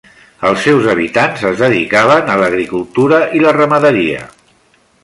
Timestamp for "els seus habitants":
0.47-1.43